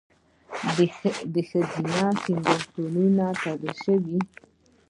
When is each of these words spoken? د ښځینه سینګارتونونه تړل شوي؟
د 1.33 1.35
ښځینه 1.49 2.01
سینګارتونونه 2.23 3.25
تړل 3.41 3.67
شوي؟ 3.83 4.19